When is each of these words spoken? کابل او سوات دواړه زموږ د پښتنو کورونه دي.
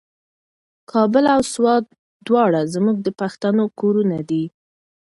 کابل 0.91 1.25
او 1.33 1.41
سوات 1.53 1.85
دواړه 2.27 2.61
زموږ 2.73 2.97
د 3.03 3.07
پښتنو 3.19 3.63
کورونه 3.79 4.17
دي. 4.29 4.43